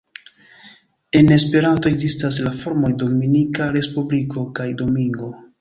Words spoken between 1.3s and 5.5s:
Esperanto ekzistas la formoj "Dominika Respubliko" kaj "Domingo".